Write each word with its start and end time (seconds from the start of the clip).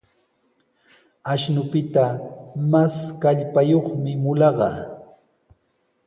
Ashnupita 1.33 2.05
mas 2.71 2.95
kallpayuqmi 3.21 4.11
mulaqa. 4.23 4.69